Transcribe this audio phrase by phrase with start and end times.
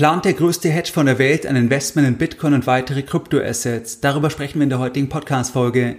[0.00, 4.00] Plant der größte Hedge von der Welt ein Investment in Bitcoin und weitere Kryptoassets?
[4.00, 5.96] Darüber sprechen wir in der heutigen Podcast-Folge.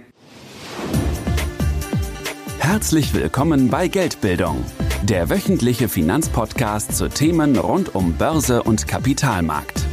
[2.58, 4.64] Herzlich willkommen bei Geldbildung,
[5.04, 9.84] der wöchentliche Finanzpodcast zu Themen rund um Börse und Kapitalmarkt.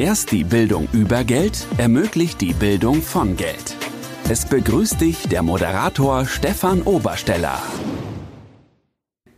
[0.00, 3.76] Erst die Bildung über Geld ermöglicht die Bildung von Geld.
[4.28, 7.62] Es begrüßt dich der Moderator Stefan Obersteller.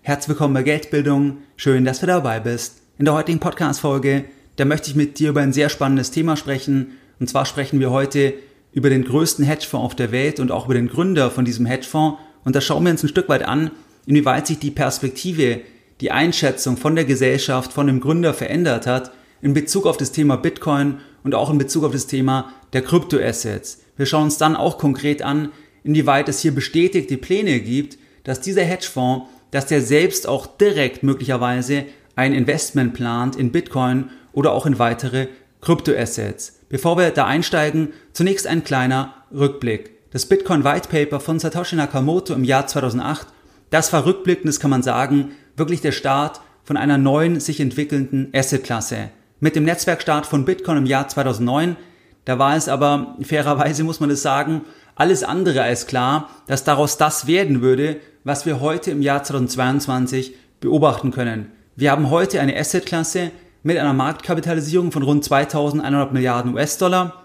[0.01, 1.43] Herzlich willkommen bei Geldbildung.
[1.57, 2.84] Schön, dass du dabei bist.
[2.97, 4.25] In der heutigen Podcast-Folge,
[4.55, 6.93] da möchte ich mit dir über ein sehr spannendes Thema sprechen.
[7.19, 8.35] Und zwar sprechen wir heute
[8.73, 12.21] über den größten Hedgefonds auf der Welt und auch über den Gründer von diesem Hedgefonds.
[12.45, 13.73] Und da schauen wir uns ein Stück weit an,
[14.07, 15.63] inwieweit sich die Perspektive,
[16.01, 19.11] die Einschätzung von der Gesellschaft, von dem Gründer verändert hat
[19.43, 23.83] in Bezug auf das Thema Bitcoin und auch in Bezug auf das Thema der Kryptoassets.
[23.97, 25.51] Wir schauen uns dann auch konkret an,
[25.83, 31.87] inwieweit es hier bestätigte Pläne gibt, dass dieser Hedgefonds, dass der selbst auch direkt möglicherweise
[32.17, 35.29] ein Investment plant in Bitcoin oder auch in weitere
[35.61, 36.61] Kryptoassets.
[36.69, 40.11] Bevor wir da einsteigen, zunächst ein kleiner Rückblick.
[40.11, 43.27] Das Bitcoin White Paper von Satoshi Nakamoto im Jahr 2008,
[43.71, 48.31] das war rückblickend, das kann man sagen, wirklich der Start von einer neuen, sich entwickelnden
[48.35, 49.11] Assetklasse.
[49.41, 51.77] Mit dem Netzwerkstart von Bitcoin im Jahr 2009,
[52.25, 54.63] da war es aber, fairerweise muss man es sagen,
[54.95, 60.35] alles andere als klar, dass daraus das werden würde, was wir heute im Jahr 2022
[60.61, 61.51] beobachten können.
[61.77, 63.33] Wir haben heute eine Assetklasse
[63.65, 67.25] mit einer Marktkapitalisierung von rund 2100 Milliarden US-Dollar.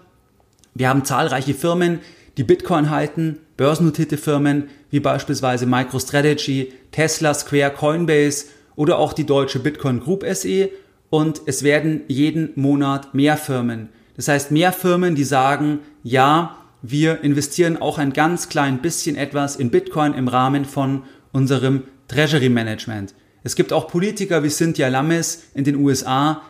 [0.74, 2.00] Wir haben zahlreiche Firmen,
[2.36, 9.60] die Bitcoin halten, börsennotierte Firmen wie beispielsweise MicroStrategy, Tesla, Square, Coinbase oder auch die deutsche
[9.60, 10.70] Bitcoin Group SE
[11.10, 13.90] und es werden jeden Monat mehr Firmen.
[14.16, 19.54] Das heißt mehr Firmen, die sagen, ja, wir investieren auch ein ganz klein bisschen etwas
[19.54, 23.14] in Bitcoin im Rahmen von unserem Treasury Management.
[23.42, 26.42] Es gibt auch Politiker wie Cynthia Lammes in den USA,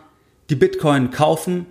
[0.49, 1.65] die Bitcoin kaufen,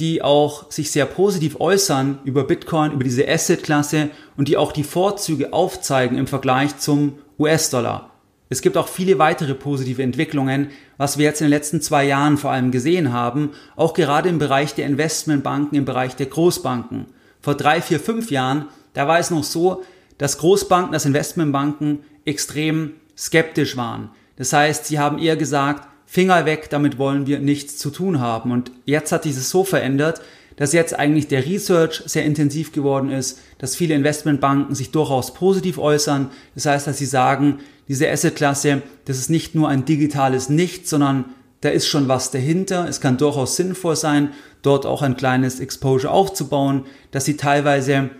[0.00, 4.84] die auch sich sehr positiv äußern über Bitcoin, über diese Asset-Klasse und die auch die
[4.84, 8.10] Vorzüge aufzeigen im Vergleich zum US-Dollar.
[8.48, 12.36] Es gibt auch viele weitere positive Entwicklungen, was wir jetzt in den letzten zwei Jahren
[12.36, 17.06] vor allem gesehen haben, auch gerade im Bereich der Investmentbanken, im Bereich der Großbanken.
[17.40, 19.82] Vor drei, vier, fünf Jahren, da war es noch so,
[20.18, 24.10] dass Großbanken, dass Investmentbanken extrem skeptisch waren.
[24.42, 28.50] Das heißt, sie haben eher gesagt, Finger weg, damit wollen wir nichts zu tun haben.
[28.50, 30.20] Und jetzt hat dieses so verändert,
[30.56, 35.78] dass jetzt eigentlich der Research sehr intensiv geworden ist, dass viele Investmentbanken sich durchaus positiv
[35.78, 36.28] äußern.
[36.56, 41.26] Das heißt, dass sie sagen, diese Assetklasse, das ist nicht nur ein digitales Nichts, sondern
[41.60, 42.88] da ist schon was dahinter.
[42.88, 44.30] Es kann durchaus sinnvoll sein,
[44.62, 46.82] dort auch ein kleines Exposure aufzubauen,
[47.12, 48.10] dass sie teilweise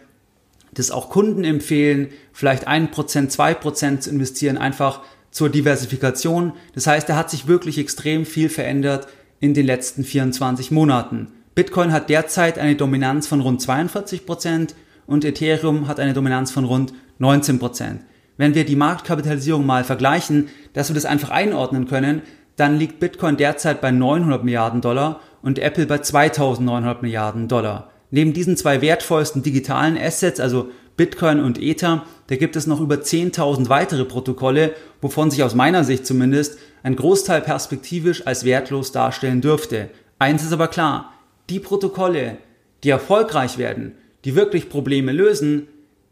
[0.73, 5.01] das auch Kunden empfehlen, vielleicht ein Prozent, zwei Prozent zu investieren, einfach
[5.33, 6.53] zur Diversifikation.
[6.75, 9.09] Das heißt, er hat sich wirklich extrem viel verändert
[9.41, 11.33] in den letzten 24 Monaten.
[11.57, 14.77] Bitcoin hat derzeit eine Dominanz von rund 42 Prozent
[15.07, 17.59] und Ethereum hat eine Dominanz von rund 19%.
[17.59, 18.03] Prozent.
[18.37, 22.23] Wenn wir die Marktkapitalisierung mal vergleichen, dass wir das einfach einordnen können,
[22.57, 27.91] dann liegt Bitcoin derzeit bei 900 Milliarden Dollar und Apple bei 2900 Milliarden Dollar.
[28.11, 32.97] Neben diesen zwei wertvollsten digitalen Assets, also Bitcoin und Ether, da gibt es noch über
[32.97, 39.41] 10.000 weitere Protokolle, wovon sich aus meiner Sicht zumindest ein Großteil perspektivisch als wertlos darstellen
[39.41, 39.89] dürfte.
[40.19, 41.13] Eins ist aber klar,
[41.51, 42.39] die Protokolle,
[42.85, 43.95] die erfolgreich werden,
[44.25, 45.69] die wirklich Probleme lösen,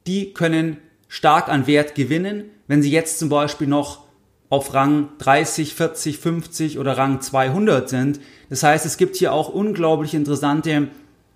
[0.07, 4.05] die können stark an Wert gewinnen, wenn sie jetzt zum Beispiel noch
[4.49, 8.21] auf Rang 30, 40, 50 oder Rang 200 sind.
[8.49, 10.89] Das heißt, es gibt hier auch unglaublich interessante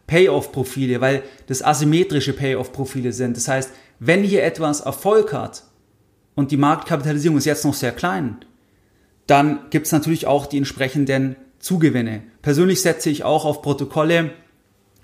[0.06, 3.37] Payoff-Profile, weil das asymmetrische Payoff-Profile sind.
[3.37, 5.65] Das heißt, wenn hier etwas Erfolg hat
[6.34, 8.38] und die Marktkapitalisierung ist jetzt noch sehr klein,
[9.26, 12.22] dann gibt es natürlich auch die entsprechenden Zugewinne.
[12.42, 14.32] Persönlich setze ich auch auf Protokolle,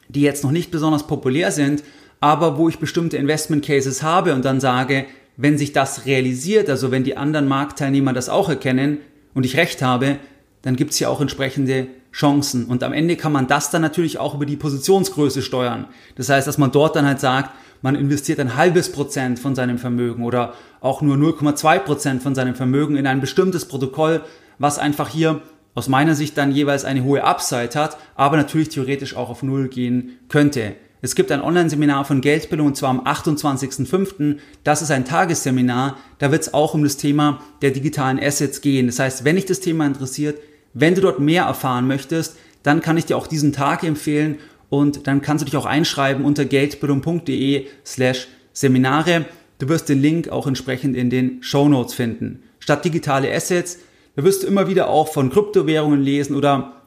[0.08, 1.82] die jetzt noch nicht besonders populär sind,
[2.20, 5.06] aber wo ich bestimmte Investment Cases habe und dann sage,
[5.36, 8.98] wenn sich das realisiert, also wenn die anderen Marktteilnehmer das auch erkennen
[9.32, 10.18] und ich recht habe,
[10.62, 12.66] dann gibt es hier auch entsprechende Chancen.
[12.66, 15.86] Und am Ende kann man das dann natürlich auch über die Positionsgröße steuern.
[16.16, 17.50] Das heißt, dass man dort dann halt sagt,
[17.82, 22.54] man investiert ein halbes Prozent von seinem Vermögen oder auch nur 0,2 Prozent von seinem
[22.54, 24.22] Vermögen in ein bestimmtes Protokoll,
[24.58, 25.40] was einfach hier
[25.74, 29.68] aus meiner Sicht dann jeweils eine hohe Upside hat, aber natürlich theoretisch auch auf Null
[29.68, 30.74] gehen könnte.
[31.02, 34.36] Es gibt ein Online-Seminar von Geldbildung und zwar am 28.05.
[34.64, 35.96] Das ist ein Tagesseminar.
[36.18, 38.86] Da wird es auch um das Thema der digitalen Assets gehen.
[38.86, 40.38] Das heißt, wenn dich das Thema interessiert,
[40.74, 44.38] wenn du dort mehr erfahren möchtest, dann kann ich dir auch diesen Tag empfehlen
[44.68, 49.26] und dann kannst du dich auch einschreiben unter geldbildung.de slash Seminare.
[49.58, 52.42] Du wirst den Link auch entsprechend in den Show Notes finden.
[52.58, 53.78] Statt digitale Assets,
[54.16, 56.80] da wirst du immer wieder auch von Kryptowährungen lesen oder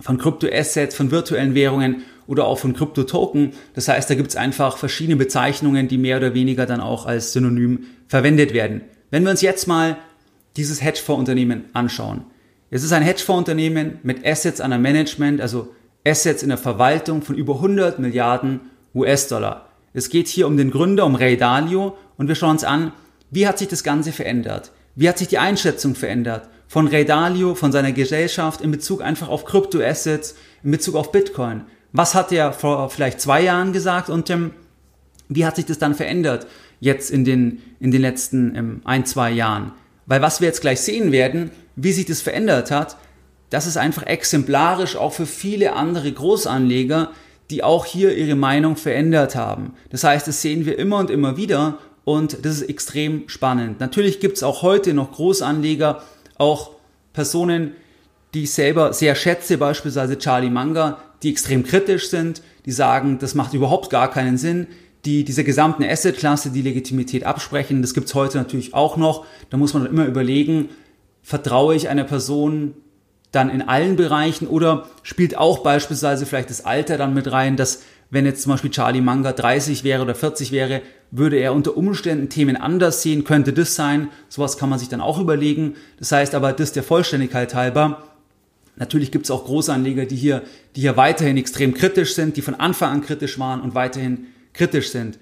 [0.00, 3.52] von Kryptoassets, von virtuellen Währungen oder auch von Kryptotoken.
[3.74, 7.32] Das heißt, da gibt es einfach verschiedene Bezeichnungen, die mehr oder weniger dann auch als
[7.32, 8.82] Synonym verwendet werden.
[9.10, 9.96] Wenn wir uns jetzt mal
[10.56, 12.24] dieses Hedgefonds-Unternehmen anschauen.
[12.76, 15.74] Es ist ein Hedgefonds-Unternehmen mit Assets under Management, also
[16.06, 18.60] Assets in der Verwaltung von über 100 Milliarden
[18.94, 19.70] US-Dollar.
[19.94, 22.92] Es geht hier um den Gründer, um Ray Dalio und wir schauen uns an,
[23.30, 24.72] wie hat sich das Ganze verändert?
[24.94, 26.50] Wie hat sich die Einschätzung verändert?
[26.68, 31.62] Von Ray Dalio, von seiner Gesellschaft in Bezug einfach auf Kryptoassets, in Bezug auf Bitcoin.
[31.92, 34.50] Was hat er vor vielleicht zwei Jahren gesagt und ähm,
[35.30, 36.46] wie hat sich das dann verändert
[36.80, 39.72] jetzt in den, in den letzten ähm, ein, zwei Jahren?
[40.06, 42.96] Weil was wir jetzt gleich sehen werden, wie sich das verändert hat,
[43.50, 47.10] das ist einfach exemplarisch auch für viele andere Großanleger,
[47.50, 49.74] die auch hier ihre Meinung verändert haben.
[49.90, 53.80] Das heißt, das sehen wir immer und immer wieder und das ist extrem spannend.
[53.80, 56.02] Natürlich gibt es auch heute noch Großanleger,
[56.38, 56.70] auch
[57.12, 57.72] Personen,
[58.34, 63.34] die ich selber sehr schätze, beispielsweise Charlie Manga, die extrem kritisch sind, die sagen, das
[63.34, 64.66] macht überhaupt gar keinen Sinn,
[65.06, 67.80] die dieser gesamten Asset-Klasse die Legitimität absprechen.
[67.80, 69.24] Das gibt's heute natürlich auch noch.
[69.50, 70.68] Da muss man immer überlegen,
[71.22, 72.74] vertraue ich einer Person
[73.32, 77.82] dann in allen Bereichen oder spielt auch beispielsweise vielleicht das Alter dann mit rein, dass
[78.10, 82.28] wenn jetzt zum Beispiel Charlie Manga 30 wäre oder 40 wäre, würde er unter Umständen
[82.28, 84.08] Themen anders sehen, könnte das sein.
[84.28, 85.74] Sowas kann man sich dann auch überlegen.
[85.98, 88.04] Das heißt aber, das der Vollständigkeit halber.
[88.76, 90.42] Natürlich gibt es auch Großanleger, die hier,
[90.76, 94.26] die hier weiterhin extrem kritisch sind, die von Anfang an kritisch waren und weiterhin
[94.56, 95.18] kritisch sind.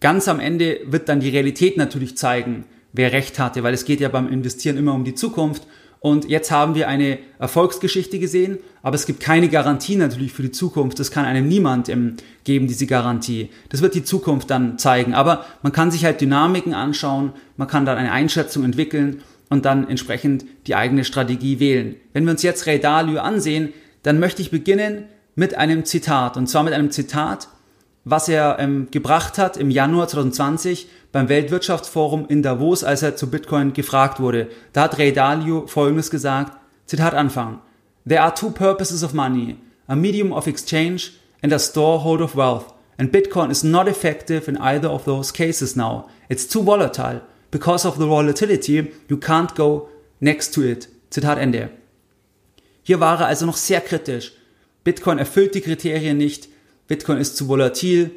[0.00, 4.00] Ganz am Ende wird dann die Realität natürlich zeigen, wer recht hatte, weil es geht
[4.00, 5.66] ja beim Investieren immer um die Zukunft.
[6.00, 10.52] Und jetzt haben wir eine Erfolgsgeschichte gesehen, aber es gibt keine Garantie natürlich für die
[10.52, 11.00] Zukunft.
[11.00, 13.50] Das kann einem niemand ähm, geben, diese Garantie.
[13.70, 15.14] Das wird die Zukunft dann zeigen.
[15.14, 19.88] Aber man kann sich halt Dynamiken anschauen, man kann dann eine Einschätzung entwickeln und dann
[19.88, 21.96] entsprechend die eigene Strategie wählen.
[22.12, 26.36] Wenn wir uns jetzt Ray Dalio ansehen, dann möchte ich beginnen mit einem Zitat.
[26.36, 27.48] Und zwar mit einem Zitat,
[28.08, 33.28] was er ähm, gebracht hat im Januar 2020 beim Weltwirtschaftsforum in Davos, als er zu
[33.28, 34.48] Bitcoin gefragt wurde.
[34.72, 36.56] Da hat Ray Dalio Folgendes gesagt,
[36.86, 37.60] Zitat Anfang.
[38.08, 39.56] There are two purposes of money,
[39.88, 42.66] a medium of exchange and a storehold of wealth.
[42.96, 46.08] And Bitcoin is not effective in either of those cases now.
[46.28, 47.22] It's too volatile.
[47.50, 49.88] Because of the volatility, you can't go
[50.20, 50.88] next to it.
[51.10, 51.70] Zitat Ende.
[52.84, 54.32] Hier war er also noch sehr kritisch.
[54.84, 56.48] Bitcoin erfüllt die Kriterien nicht.
[56.88, 58.10] Bitcoin ist zu volatil,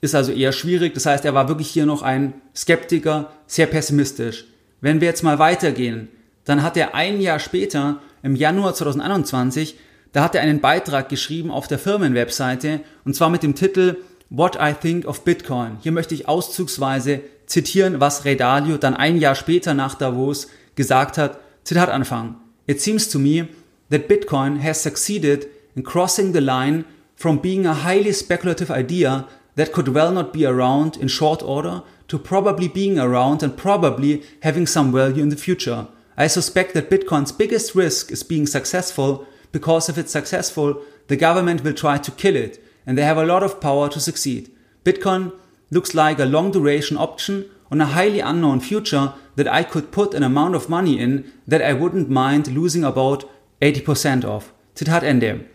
[0.00, 0.94] ist also eher schwierig.
[0.94, 4.46] Das heißt, er war wirklich hier noch ein Skeptiker, sehr pessimistisch.
[4.80, 6.08] Wenn wir jetzt mal weitergehen,
[6.44, 9.76] dann hat er ein Jahr später, im Januar 2021,
[10.12, 13.96] da hat er einen Beitrag geschrieben auf der Firmenwebseite und zwar mit dem Titel
[14.30, 15.78] What I Think of Bitcoin.
[15.82, 21.18] Hier möchte ich auszugsweise zitieren, was Ray Dalio dann ein Jahr später nach Davos gesagt
[21.18, 21.38] hat.
[21.64, 22.36] Zitat Anfang.
[22.66, 23.48] It seems to me
[23.90, 26.84] that Bitcoin has succeeded in crossing the line
[27.16, 29.26] from being a highly speculative idea
[29.56, 34.22] that could well not be around in short order to probably being around and probably
[34.42, 35.88] having some value in the future.
[36.16, 41.64] I suspect that Bitcoin's biggest risk is being successful because if it's successful, the government
[41.64, 44.50] will try to kill it and they have a lot of power to succeed.
[44.84, 45.32] Bitcoin
[45.70, 50.14] looks like a long duration option on a highly unknown future that I could put
[50.14, 53.28] an amount of money in that I wouldn't mind losing about
[53.60, 54.52] 80% of.
[54.76, 55.48] Zitat Ende.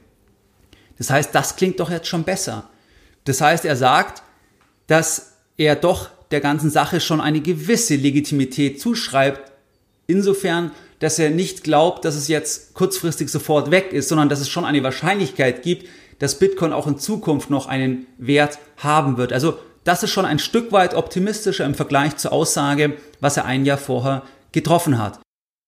[1.02, 2.70] Das heißt, das klingt doch jetzt schon besser.
[3.24, 4.22] Das heißt, er sagt,
[4.86, 9.52] dass er doch der ganzen Sache schon eine gewisse Legitimität zuschreibt,
[10.06, 14.50] insofern, dass er nicht glaubt, dass es jetzt kurzfristig sofort weg ist, sondern dass es
[14.50, 15.90] schon eine Wahrscheinlichkeit gibt,
[16.20, 19.34] dass Bitcoin auch in Zukunft noch einen Wert haben wird.
[19.34, 23.66] Also das ist schon ein Stück weit optimistischer im Vergleich zur Aussage, was er ein
[23.66, 25.20] Jahr vorher getroffen hat.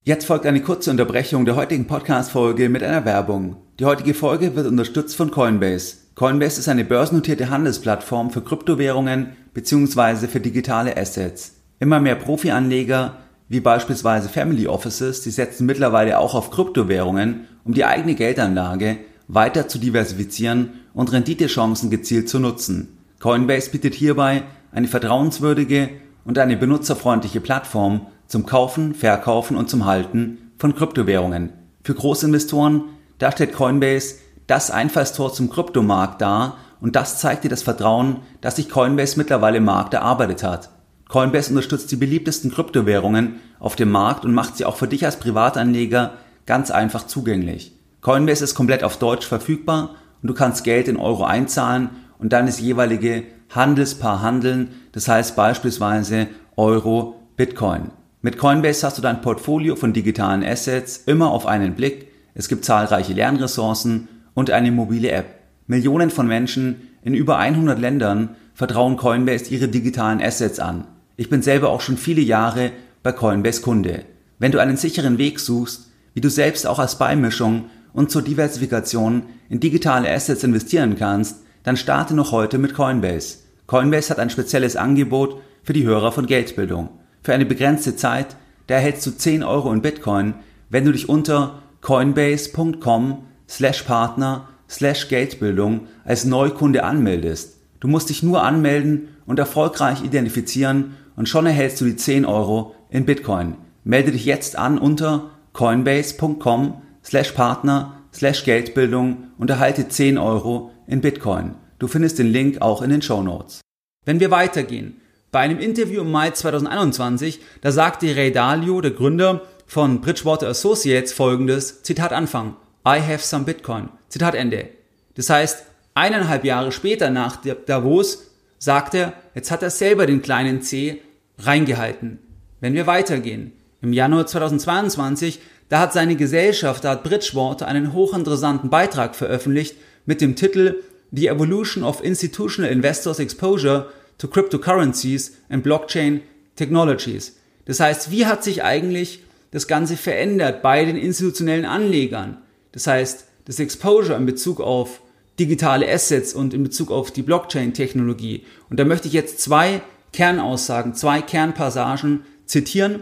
[0.05, 3.62] Jetzt folgt eine kurze Unterbrechung der heutigen Podcast-Folge mit einer Werbung.
[3.79, 5.95] Die heutige Folge wird unterstützt von Coinbase.
[6.13, 10.27] Coinbase ist eine börsennotierte Handelsplattform für Kryptowährungen bzw.
[10.27, 11.55] für digitale Assets.
[11.79, 13.17] Immer mehr Profi-Anleger,
[13.49, 19.67] wie beispielsweise Family Offices, die setzen mittlerweile auch auf Kryptowährungen, um die eigene Geldanlage weiter
[19.67, 22.99] zu diversifizieren und Renditechancen gezielt zu nutzen.
[23.19, 25.89] Coinbase bietet hierbei eine vertrauenswürdige
[26.25, 31.53] und eine benutzerfreundliche Plattform zum Kaufen, Verkaufen und zum Halten von Kryptowährungen.
[31.83, 32.83] Für Großinvestoren,
[33.19, 34.15] da stellt Coinbase
[34.47, 39.57] das Einfallstor zum Kryptomarkt dar und das zeigt dir das Vertrauen, das sich Coinbase mittlerweile
[39.57, 40.69] im Markt erarbeitet hat.
[41.07, 45.17] Coinbase unterstützt die beliebtesten Kryptowährungen auf dem Markt und macht sie auch für dich als
[45.17, 46.13] Privatanleger
[46.45, 47.71] ganz einfach zugänglich.
[48.01, 52.47] Coinbase ist komplett auf Deutsch verfügbar und du kannst Geld in Euro einzahlen und dann
[52.47, 56.27] das jeweilige Handelspaar handeln, das heißt beispielsweise
[56.57, 57.91] Euro, Bitcoin.
[58.21, 62.65] Mit Coinbase hast du dein Portfolio von digitalen Assets immer auf einen Blick Es gibt
[62.65, 65.25] zahlreiche Lernressourcen und eine mobile App.
[65.67, 70.85] Millionen von Menschen in über 100 Ländern vertrauen Coinbase ihre digitalen Assets an.
[71.15, 72.71] Ich bin selber auch schon viele Jahre
[73.03, 74.03] bei Coinbase Kunde.
[74.39, 79.23] Wenn du einen sicheren Weg suchst, wie du selbst auch als Beimischung und zur Diversifikation
[79.49, 83.37] in digitale Assets investieren kannst, dann starte noch heute mit Coinbase.
[83.67, 86.89] Coinbase hat ein spezielles Angebot für die Hörer von Geldbildung.
[87.21, 88.35] Für eine begrenzte Zeit,
[88.67, 90.33] da erhältst du 10 Euro in Bitcoin,
[90.69, 97.57] wenn du dich unter coinbase.com slash Partner slash Geldbildung als Neukunde anmeldest.
[97.79, 102.73] Du musst dich nur anmelden und erfolgreich identifizieren und schon erhältst du die 10 Euro
[102.89, 103.55] in Bitcoin.
[103.83, 111.01] Melde dich jetzt an unter coinbase.com slash Partner slash Geldbildung und erhalte 10 Euro in
[111.01, 111.55] Bitcoin.
[111.79, 113.59] Du findest den Link auch in den Show Notes.
[114.05, 115.01] Wenn wir weitergehen,
[115.33, 121.13] bei einem Interview im Mai 2021, da sagte Ray Dalio, der Gründer von Bridgewater Associates,
[121.13, 122.55] folgendes, Zitat Anfang,
[122.85, 123.89] I have some Bitcoin.
[124.09, 124.69] Zitat Ende.
[125.15, 130.61] Das heißt, eineinhalb Jahre später nach Davos sagt er, jetzt hat er selber den kleinen
[130.61, 131.01] C
[131.39, 132.19] reingehalten.
[132.59, 135.39] Wenn wir weitergehen, im Januar 2022,
[135.69, 140.75] da hat seine Gesellschaft, da hat Bridgewater einen hochinteressanten Beitrag veröffentlicht mit dem Titel
[141.11, 146.21] The Evolution of Institutional Investors Exposure to Cryptocurrencies and Blockchain
[146.55, 147.37] Technologies.
[147.65, 149.23] Das heißt, wie hat sich eigentlich
[149.53, 152.39] das Ganze verändert bei den institutionellen Anlegern?
[152.71, 155.01] Das heißt, das Exposure in Bezug auf
[155.39, 158.45] digitale Assets und in Bezug auf die Blockchain-Technologie.
[158.69, 159.81] Und da möchte ich jetzt zwei
[160.11, 163.01] Kernaussagen, zwei Kernpassagen zitieren.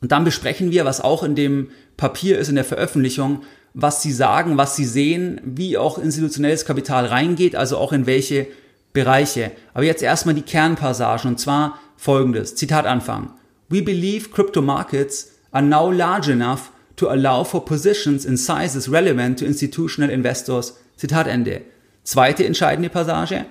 [0.00, 3.42] Und dann besprechen wir, was auch in dem Papier ist, in der Veröffentlichung,
[3.72, 8.46] was sie sagen, was sie sehen, wie auch institutionelles Kapital reingeht, also auch in welche
[8.92, 9.50] Bereiche.
[9.72, 12.54] Aber jetzt erstmal die Kernpassagen und zwar folgendes.
[12.54, 13.32] Zitat Anfang.
[13.68, 19.38] We believe crypto markets are now large enough to allow for positions in sizes relevant
[19.38, 20.74] to institutional investors.
[20.98, 21.62] Zitat Ende.
[22.04, 23.46] Zweite entscheidende Passage.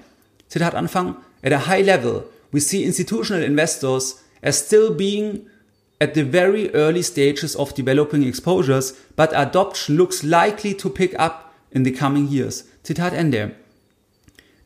[0.49, 1.15] Zitat Anfang.
[1.41, 5.47] At a high level, we see institutional investors as still being
[5.99, 11.53] at the very early stages of developing exposures, but adoption looks likely to pick up
[11.71, 12.65] in the coming years.
[12.83, 13.51] Zitat Ende.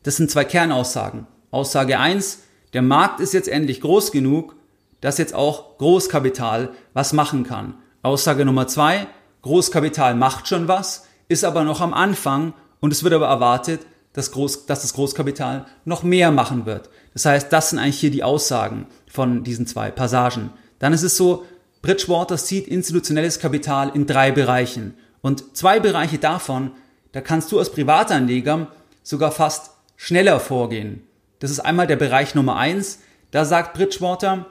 [0.03, 1.27] Das sind zwei Kernaussagen.
[1.51, 2.39] Aussage eins:
[2.73, 4.55] der Markt ist jetzt endlich groß genug,
[5.01, 7.75] dass jetzt auch Großkapital was machen kann.
[8.01, 9.07] Aussage Nummer zwei:
[9.41, 13.81] Großkapital macht schon was, ist aber noch am Anfang und es wird aber erwartet,
[14.13, 16.89] dass, Groß, dass das Großkapital noch mehr machen wird.
[17.13, 20.51] Das heißt, das sind eigentlich hier die Aussagen von diesen zwei Passagen.
[20.79, 21.45] Dann ist es so,
[21.81, 24.95] Bridgewater sieht institutionelles Kapital in drei Bereichen.
[25.21, 26.71] Und zwei Bereiche davon,
[27.11, 28.67] da kannst du als Privatanleger
[29.03, 31.07] sogar fast schneller vorgehen.
[31.39, 32.99] Das ist einmal der Bereich Nummer eins.
[33.31, 34.47] Da sagt Bridgewater,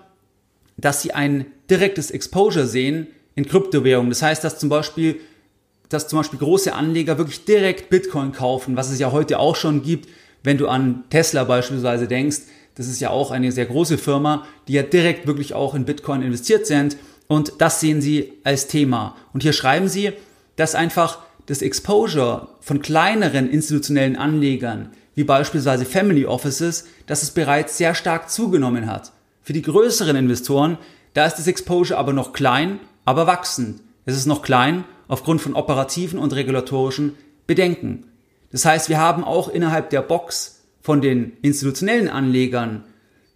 [0.76, 4.10] dass sie ein direktes Exposure sehen in Kryptowährungen.
[4.10, 5.20] Das heißt, dass zum Beispiel,
[5.88, 9.82] dass zum Beispiel große Anleger wirklich direkt Bitcoin kaufen, was es ja heute auch schon
[9.82, 10.08] gibt,
[10.42, 12.42] wenn du an Tesla beispielsweise denkst.
[12.74, 16.22] Das ist ja auch eine sehr große Firma, die ja direkt wirklich auch in Bitcoin
[16.22, 16.96] investiert sind.
[17.26, 19.16] Und das sehen sie als Thema.
[19.32, 20.12] Und hier schreiben sie,
[20.56, 27.78] dass einfach das Exposure von kleineren institutionellen Anlegern wie beispielsweise Family Offices, dass es bereits
[27.78, 29.12] sehr stark zugenommen hat.
[29.46, 30.76] Für die größeren Investoren,
[31.14, 33.80] da ist das Exposure aber noch klein, aber wachsend.
[34.04, 37.14] Es ist noch klein aufgrund von operativen und regulatorischen
[37.46, 38.08] Bedenken.
[38.50, 42.82] Das heißt, wir haben auch innerhalb der Box von den institutionellen Anlegern,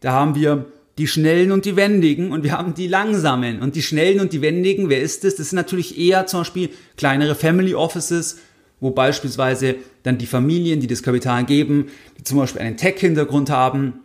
[0.00, 0.66] da haben wir
[0.98, 3.62] die Schnellen und die Wendigen und wir haben die Langsamen.
[3.62, 5.36] Und die Schnellen und die Wendigen, wer ist das?
[5.36, 8.40] Das sind natürlich eher zum Beispiel kleinere Family Offices,
[8.80, 11.86] wo beispielsweise dann die Familien, die das Kapital geben,
[12.18, 14.00] die zum Beispiel einen Tech-Hintergrund haben,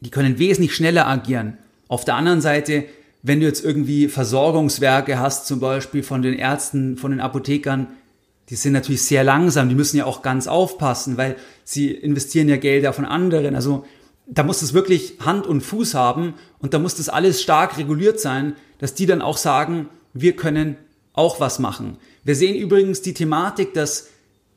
[0.00, 1.58] die können wesentlich schneller agieren.
[1.88, 2.84] Auf der anderen Seite,
[3.22, 7.88] wenn du jetzt irgendwie Versorgungswerke hast, zum Beispiel von den Ärzten, von den Apothekern,
[8.48, 12.56] die sind natürlich sehr langsam, die müssen ja auch ganz aufpassen, weil sie investieren ja
[12.56, 13.54] Gelder von anderen.
[13.54, 13.84] Also
[14.26, 18.20] da muss es wirklich Hand und Fuß haben und da muss das alles stark reguliert
[18.20, 20.76] sein, dass die dann auch sagen, wir können
[21.12, 21.98] auch was machen.
[22.24, 24.08] Wir sehen übrigens die Thematik, dass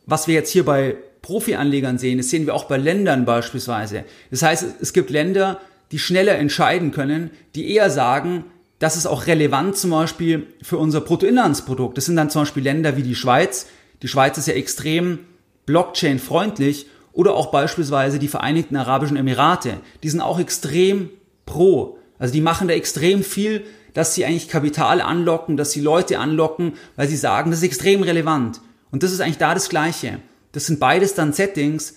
[0.05, 4.05] was wir jetzt hier bei Profi-Anlegern sehen, das sehen wir auch bei Ländern beispielsweise.
[4.31, 5.59] Das heißt, es gibt Länder,
[5.91, 8.45] die schneller entscheiden können, die eher sagen,
[8.79, 11.97] das ist auch relevant zum Beispiel für unser Bruttoinlandsprodukt.
[11.97, 13.67] Das sind dann zum Beispiel Länder wie die Schweiz.
[14.01, 15.19] Die Schweiz ist ja extrem
[15.67, 19.77] Blockchain-freundlich oder auch beispielsweise die Vereinigten Arabischen Emirate.
[20.01, 21.09] Die sind auch extrem
[21.45, 21.99] pro.
[22.17, 23.63] Also die machen da extrem viel
[23.93, 28.03] dass sie eigentlich Kapital anlocken, dass sie Leute anlocken, weil sie sagen, das ist extrem
[28.03, 28.61] relevant.
[28.91, 30.19] Und das ist eigentlich da das Gleiche.
[30.51, 31.95] Das sind beides dann Settings,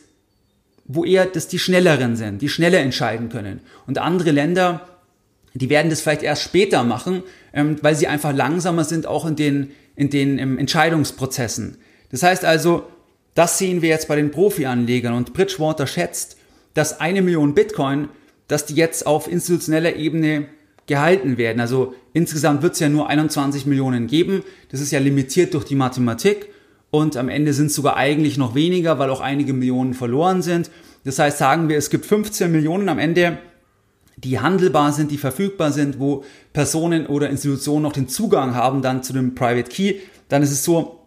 [0.87, 3.61] wo eher das die schnelleren sind, die schneller entscheiden können.
[3.87, 4.89] Und andere Länder,
[5.55, 9.37] die werden das vielleicht erst später machen, ähm, weil sie einfach langsamer sind, auch in
[9.37, 11.79] den in den Entscheidungsprozessen.
[12.11, 12.85] Das heißt also,
[13.35, 16.37] das sehen wir jetzt bei den Profi-Anlegern und Bridgewater schätzt,
[16.75, 18.09] dass eine Million Bitcoin,
[18.49, 20.47] dass die jetzt auf institutioneller Ebene
[20.87, 21.61] gehalten werden.
[21.61, 24.43] Also insgesamt wird es ja nur 21 Millionen geben.
[24.71, 26.49] Das ist ja limitiert durch die Mathematik
[26.95, 30.71] und am Ende sind es sogar eigentlich noch weniger, weil auch einige Millionen verloren sind.
[31.03, 33.39] Das heißt, sagen wir, es gibt 15 Millionen am Ende,
[34.17, 36.23] die handelbar sind, die verfügbar sind, wo
[36.53, 39.97] Personen oder Institutionen noch den Zugang haben dann zu dem Private Key.
[40.29, 41.01] Dann ist es so,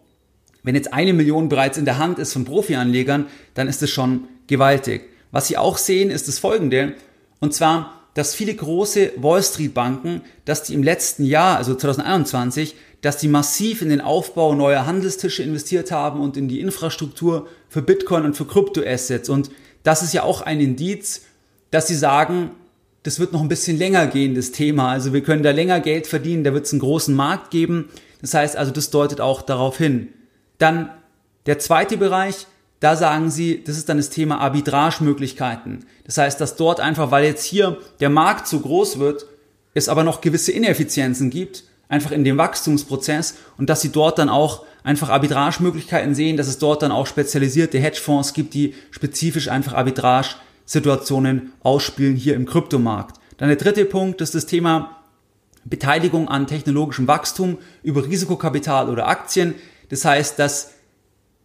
[0.62, 4.28] wenn jetzt eine Million bereits in der Hand ist von Profi-Anlegern, dann ist es schon
[4.46, 5.08] gewaltig.
[5.30, 6.96] Was Sie auch sehen, ist das folgende.
[7.40, 12.74] Und zwar, dass viele große Wall Street Banken, dass die im letzten Jahr, also 2021,
[13.00, 17.80] dass die massiv in den Aufbau neuer Handelstische investiert haben und in die Infrastruktur für
[17.80, 19.28] Bitcoin und für Kryptoassets.
[19.28, 19.52] Und
[19.84, 21.26] das ist ja auch ein Indiz,
[21.70, 22.50] dass sie sagen,
[23.04, 24.90] das wird noch ein bisschen länger gehen, das Thema.
[24.90, 27.88] Also wir können da länger Geld verdienen, da wird es einen großen Markt geben.
[28.20, 30.08] Das heißt also, das deutet auch darauf hin.
[30.58, 30.90] Dann
[31.46, 32.48] der zweite Bereich,
[32.80, 35.84] da sagen sie, das ist dann das Thema Arbitragemöglichkeiten.
[36.04, 39.26] Das heißt, dass dort einfach, weil jetzt hier der Markt zu groß wird,
[39.74, 44.28] es aber noch gewisse Ineffizienzen gibt, einfach in dem Wachstumsprozess und dass sie dort dann
[44.28, 49.74] auch einfach Arbitragemöglichkeiten sehen, dass es dort dann auch spezialisierte Hedgefonds gibt, die spezifisch einfach
[49.74, 53.16] Arbitrage-Situationen ausspielen hier im Kryptomarkt.
[53.38, 54.96] Dann der dritte Punkt ist das Thema
[55.64, 59.54] Beteiligung an technologischem Wachstum über Risikokapital oder Aktien.
[59.90, 60.72] Das heißt, dass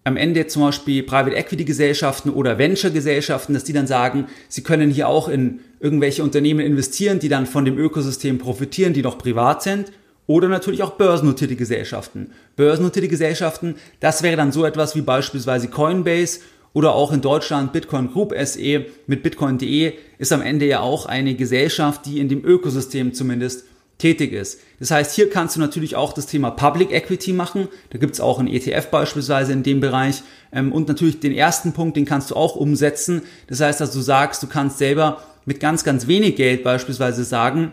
[0.03, 4.63] am Ende zum Beispiel Private Equity Gesellschaften oder Venture Gesellschaften, dass die dann sagen, sie
[4.63, 9.17] können hier auch in irgendwelche Unternehmen investieren, die dann von dem Ökosystem profitieren, die noch
[9.17, 9.91] privat sind.
[10.25, 12.31] Oder natürlich auch börsennotierte Gesellschaften.
[12.55, 16.39] Börsennotierte Gesellschaften, das wäre dann so etwas wie beispielsweise Coinbase
[16.71, 21.35] oder auch in Deutschland Bitcoin Group SE mit Bitcoin.de ist am Ende ja auch eine
[21.35, 23.65] Gesellschaft, die in dem Ökosystem zumindest
[24.03, 24.59] tätig ist.
[24.79, 27.69] Das heißt, hier kannst du natürlich auch das Thema Public Equity machen.
[27.91, 30.23] Da gibt es auch ein ETF beispielsweise in dem Bereich.
[30.51, 33.21] Ähm, und natürlich den ersten Punkt, den kannst du auch umsetzen.
[33.47, 37.71] Das heißt, dass du sagst, du kannst selber mit ganz, ganz wenig Geld beispielsweise sagen,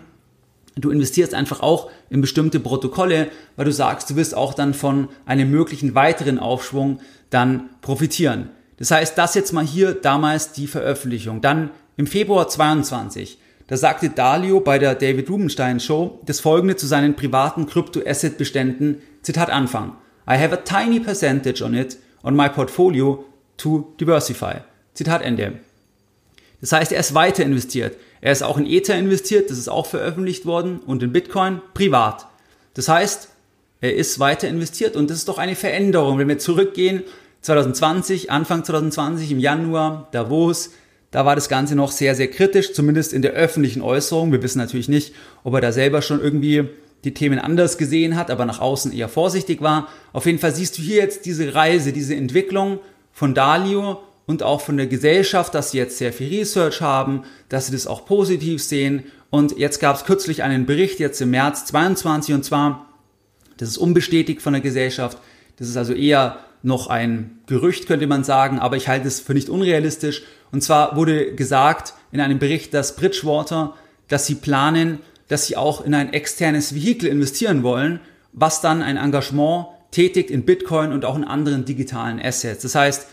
[0.76, 5.08] du investierst einfach auch in bestimmte Protokolle, weil du sagst, du wirst auch dann von
[5.26, 8.50] einem möglichen weiteren Aufschwung dann profitieren.
[8.76, 11.40] Das heißt, das jetzt mal hier damals die Veröffentlichung.
[11.40, 13.38] Dann im Februar 22
[13.70, 19.48] da sagte Dalio bei der David Rubenstein Show das folgende zu seinen privaten Krypto-Asset-Beständen, Zitat
[19.48, 19.92] Anfang.
[20.28, 23.24] I have a tiny percentage on it on my portfolio
[23.58, 24.56] to diversify.
[24.94, 25.52] Zitat Ende.
[26.60, 27.96] Das heißt, er ist weiter investiert.
[28.20, 32.26] Er ist auch in Ether investiert, das ist auch veröffentlicht worden, und in Bitcoin privat.
[32.74, 33.28] Das heißt,
[33.80, 36.18] er ist weiter investiert und das ist doch eine Veränderung.
[36.18, 37.04] Wenn wir zurückgehen,
[37.42, 40.70] 2020, Anfang 2020 im Januar, Davos,
[41.10, 44.30] da war das Ganze noch sehr, sehr kritisch, zumindest in der öffentlichen Äußerung.
[44.30, 46.68] Wir wissen natürlich nicht, ob er da selber schon irgendwie
[47.04, 49.88] die Themen anders gesehen hat, aber nach außen eher vorsichtig war.
[50.12, 52.78] Auf jeden Fall siehst du hier jetzt diese Reise, diese Entwicklung
[53.12, 57.66] von Dalio und auch von der Gesellschaft, dass sie jetzt sehr viel Research haben, dass
[57.66, 59.04] sie das auch positiv sehen.
[59.30, 62.86] Und jetzt gab es kürzlich einen Bericht, jetzt im März 22, und zwar,
[63.56, 65.18] das ist unbestätigt von der Gesellschaft,
[65.56, 69.34] das ist also eher noch ein Gerücht, könnte man sagen, aber ich halte es für
[69.34, 70.22] nicht unrealistisch.
[70.52, 73.74] Und zwar wurde gesagt in einem Bericht, dass Bridgewater,
[74.08, 78.00] dass sie planen, dass sie auch in ein externes Vehikel investieren wollen,
[78.32, 82.62] was dann ein Engagement tätigt in Bitcoin und auch in anderen digitalen Assets.
[82.62, 83.06] Das heißt,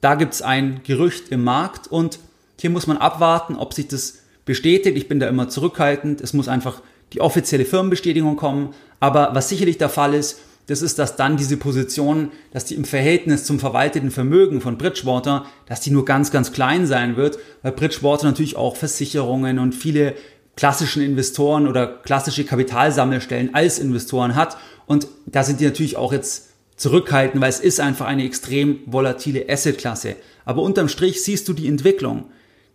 [0.00, 2.18] da gibt es ein Gerücht im Markt und
[2.60, 4.96] hier muss man abwarten, ob sich das bestätigt.
[4.96, 6.20] Ich bin da immer zurückhaltend.
[6.20, 6.80] Es muss einfach
[7.12, 8.74] die offizielle Firmenbestätigung kommen.
[9.00, 12.84] Aber was sicherlich der Fall ist, das ist, dass dann diese Position, dass die im
[12.84, 17.72] Verhältnis zum verwalteten Vermögen von Bridgewater, dass die nur ganz, ganz klein sein wird, weil
[17.72, 20.14] Bridgewater natürlich auch Versicherungen und viele
[20.56, 24.56] klassischen Investoren oder klassische Kapitalsammelstellen als Investoren hat.
[24.86, 29.48] Und da sind die natürlich auch jetzt zurückhaltend, weil es ist einfach eine extrem volatile
[29.48, 30.16] Assetklasse.
[30.44, 32.26] Aber unterm Strich siehst du die Entwicklung,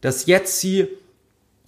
[0.02, 0.88] dass jetzt sie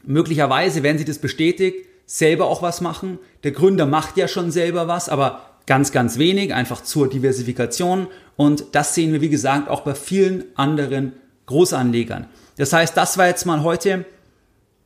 [0.04, 3.20] möglicherweise, wenn sie das bestätigt, selber auch was machen.
[3.44, 8.08] Der Gründer macht ja schon selber was, aber ganz, ganz wenig, einfach zur Diversifikation.
[8.36, 11.14] Und das sehen wir, wie gesagt, auch bei vielen anderen
[11.46, 12.26] Großanlegern.
[12.58, 14.04] Das heißt, das war jetzt mal heute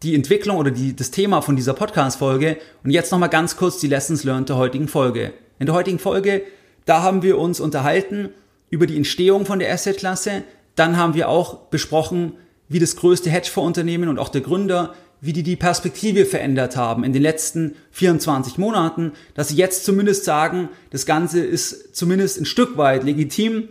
[0.04, 2.58] die Entwicklung oder die, das Thema von dieser Podcast-Folge.
[2.84, 5.32] Und jetzt nochmal ganz kurz die Lessons learned der heutigen Folge.
[5.58, 6.42] In der heutigen Folge,
[6.84, 8.30] da haben wir uns unterhalten
[8.70, 10.44] über die Entstehung von der Asset-Klasse.
[10.76, 12.34] Dann haben wir auch besprochen,
[12.68, 17.14] wie das größte Hedgefonds-Unternehmen und auch der Gründer wie die die Perspektive verändert haben in
[17.14, 22.76] den letzten 24 Monaten, dass sie jetzt zumindest sagen, das Ganze ist zumindest ein Stück
[22.76, 23.70] weit legitim.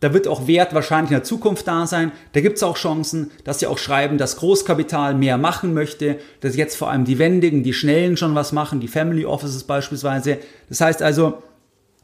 [0.00, 2.12] Da wird auch Wert wahrscheinlich in der Zukunft da sein.
[2.32, 6.56] Da gibt es auch Chancen, dass sie auch schreiben, dass Großkapital mehr machen möchte, dass
[6.56, 10.38] jetzt vor allem die Wendigen, die Schnellen schon was machen, die Family Offices beispielsweise.
[10.70, 11.42] Das heißt also,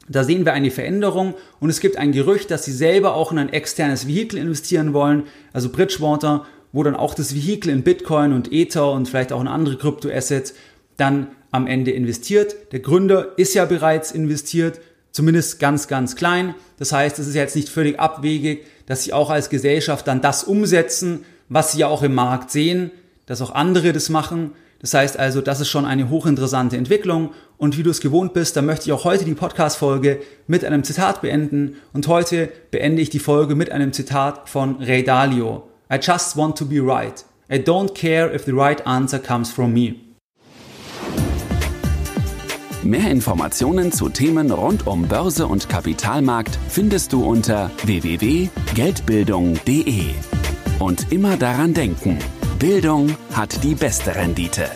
[0.09, 3.37] Da sehen wir eine Veränderung und es gibt ein Gerücht, dass sie selber auch in
[3.37, 8.51] ein externes Vehikel investieren wollen, also Bridgewater, wo dann auch das Vehikel in Bitcoin und
[8.51, 10.53] Ether und vielleicht auch in andere Kryptoassets
[10.97, 12.55] dann am Ende investiert.
[12.71, 14.81] Der Gründer ist ja bereits investiert,
[15.11, 16.55] zumindest ganz, ganz klein.
[16.79, 20.43] Das heißt, es ist jetzt nicht völlig abwegig, dass sie auch als Gesellschaft dann das
[20.43, 22.91] umsetzen, was sie ja auch im Markt sehen,
[23.27, 24.51] dass auch andere das machen.
[24.79, 27.31] Das heißt also, das ist schon eine hochinteressante Entwicklung.
[27.57, 30.83] Und wie du es gewohnt bist, da möchte ich auch heute die Podcast-Folge mit einem
[30.83, 31.77] Zitat beenden.
[31.93, 35.69] Und heute beende ich die Folge mit einem Zitat von Ray Dalio.
[35.89, 37.23] I just want to be right.
[37.49, 39.99] I don't care if the right answer comes from me.
[42.83, 50.09] Mehr Informationen zu Themen rund um Börse und Kapitalmarkt findest du unter www.geldbildung.de.
[50.79, 52.19] Und immer daran denken,
[52.59, 54.69] Bildung hat die beste Rendite.